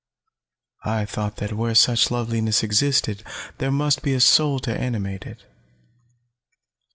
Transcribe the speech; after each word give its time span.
I 0.83 1.05
thought 1.05 1.35
that 1.35 1.53
where 1.53 1.75
such 1.75 2.09
loveliness 2.09 2.63
existed, 2.63 3.23
there 3.59 3.69
must 3.69 4.01
be 4.01 4.15
a 4.15 4.19
soul 4.19 4.57
to 4.61 4.75
animate 4.75 5.27
it. 5.27 5.43